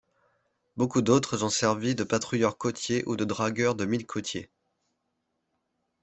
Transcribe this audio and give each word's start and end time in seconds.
Beaucoup 0.77 1.03
d'autres 1.03 1.43
ont 1.43 1.51
servi 1.51 1.93
de 1.93 2.03
patrouilleur 2.03 2.57
côtier 2.57 3.03
ou 3.05 3.15
de 3.15 3.23
dragueur 3.23 3.75
de 3.75 3.85
mines 3.85 4.07
côtiers. 4.07 4.49